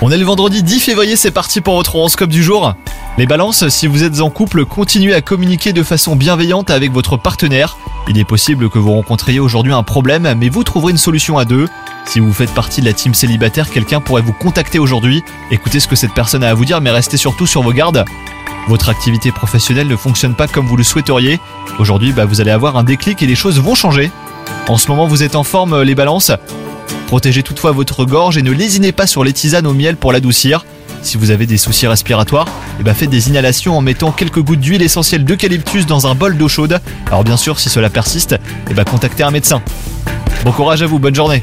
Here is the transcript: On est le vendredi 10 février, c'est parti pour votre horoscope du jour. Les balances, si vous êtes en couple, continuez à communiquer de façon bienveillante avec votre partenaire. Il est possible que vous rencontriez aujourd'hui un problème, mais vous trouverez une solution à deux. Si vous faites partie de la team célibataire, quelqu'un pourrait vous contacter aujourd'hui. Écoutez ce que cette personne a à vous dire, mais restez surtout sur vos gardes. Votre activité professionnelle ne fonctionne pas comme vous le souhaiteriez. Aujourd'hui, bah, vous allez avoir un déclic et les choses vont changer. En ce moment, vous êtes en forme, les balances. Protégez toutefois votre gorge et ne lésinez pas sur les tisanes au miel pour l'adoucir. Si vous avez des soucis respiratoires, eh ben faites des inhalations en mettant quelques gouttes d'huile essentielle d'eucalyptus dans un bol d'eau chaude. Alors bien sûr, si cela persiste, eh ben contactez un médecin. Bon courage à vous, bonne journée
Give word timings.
On 0.00 0.10
est 0.10 0.18
le 0.18 0.24
vendredi 0.24 0.64
10 0.64 0.80
février, 0.80 1.14
c'est 1.14 1.30
parti 1.30 1.60
pour 1.60 1.76
votre 1.76 1.94
horoscope 1.94 2.30
du 2.30 2.42
jour. 2.42 2.74
Les 3.16 3.26
balances, 3.26 3.68
si 3.68 3.86
vous 3.86 4.02
êtes 4.02 4.20
en 4.20 4.28
couple, 4.28 4.64
continuez 4.64 5.14
à 5.14 5.20
communiquer 5.20 5.72
de 5.72 5.84
façon 5.84 6.16
bienveillante 6.16 6.68
avec 6.68 6.90
votre 6.90 7.16
partenaire. 7.16 7.76
Il 8.08 8.18
est 8.18 8.24
possible 8.24 8.68
que 8.68 8.80
vous 8.80 8.90
rencontriez 8.92 9.38
aujourd'hui 9.38 9.72
un 9.72 9.84
problème, 9.84 10.34
mais 10.36 10.48
vous 10.48 10.64
trouverez 10.64 10.90
une 10.90 10.98
solution 10.98 11.38
à 11.38 11.44
deux. 11.44 11.68
Si 12.06 12.18
vous 12.18 12.32
faites 12.32 12.52
partie 12.54 12.80
de 12.80 12.86
la 12.86 12.92
team 12.92 13.14
célibataire, 13.14 13.70
quelqu'un 13.70 14.00
pourrait 14.00 14.22
vous 14.22 14.32
contacter 14.32 14.80
aujourd'hui. 14.80 15.22
Écoutez 15.52 15.78
ce 15.78 15.86
que 15.86 15.94
cette 15.94 16.14
personne 16.14 16.42
a 16.42 16.48
à 16.48 16.54
vous 16.54 16.64
dire, 16.64 16.80
mais 16.80 16.90
restez 16.90 17.16
surtout 17.16 17.46
sur 17.46 17.62
vos 17.62 17.72
gardes. 17.72 18.04
Votre 18.66 18.88
activité 18.88 19.30
professionnelle 19.30 19.86
ne 19.86 19.96
fonctionne 19.96 20.34
pas 20.34 20.48
comme 20.48 20.66
vous 20.66 20.76
le 20.76 20.82
souhaiteriez. 20.82 21.38
Aujourd'hui, 21.78 22.12
bah, 22.12 22.24
vous 22.24 22.40
allez 22.40 22.50
avoir 22.50 22.76
un 22.76 22.82
déclic 22.82 23.22
et 23.22 23.26
les 23.26 23.36
choses 23.36 23.60
vont 23.60 23.76
changer. 23.76 24.10
En 24.66 24.76
ce 24.76 24.88
moment, 24.88 25.06
vous 25.06 25.22
êtes 25.22 25.36
en 25.36 25.44
forme, 25.44 25.82
les 25.82 25.94
balances. 25.94 26.32
Protégez 27.12 27.42
toutefois 27.42 27.72
votre 27.72 28.06
gorge 28.06 28.38
et 28.38 28.42
ne 28.42 28.52
lésinez 28.52 28.90
pas 28.90 29.06
sur 29.06 29.22
les 29.22 29.34
tisanes 29.34 29.66
au 29.66 29.74
miel 29.74 29.98
pour 29.98 30.14
l'adoucir. 30.14 30.64
Si 31.02 31.18
vous 31.18 31.30
avez 31.30 31.44
des 31.44 31.58
soucis 31.58 31.86
respiratoires, 31.86 32.48
eh 32.80 32.82
ben 32.82 32.94
faites 32.94 33.10
des 33.10 33.28
inhalations 33.28 33.76
en 33.76 33.82
mettant 33.82 34.12
quelques 34.12 34.40
gouttes 34.40 34.60
d'huile 34.60 34.80
essentielle 34.80 35.26
d'eucalyptus 35.26 35.84
dans 35.84 36.06
un 36.06 36.14
bol 36.14 36.38
d'eau 36.38 36.48
chaude. 36.48 36.80
Alors 37.08 37.22
bien 37.22 37.36
sûr, 37.36 37.60
si 37.60 37.68
cela 37.68 37.90
persiste, 37.90 38.36
eh 38.70 38.72
ben 38.72 38.84
contactez 38.84 39.24
un 39.24 39.30
médecin. 39.30 39.60
Bon 40.42 40.52
courage 40.52 40.80
à 40.82 40.86
vous, 40.86 40.98
bonne 40.98 41.14
journée 41.14 41.42